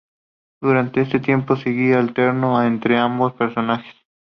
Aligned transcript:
Durante 0.63 1.01
ese 1.01 1.19
tiempo, 1.19 1.55
Sugi 1.55 1.93
alternó 1.93 2.63
entre 2.63 2.97
ambos 2.97 3.33
personajes. 3.33 3.93